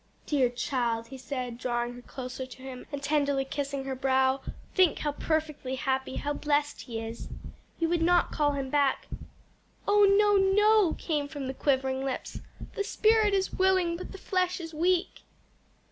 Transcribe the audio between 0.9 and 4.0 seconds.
he said, drawing her closer to him, and tenderly kissing her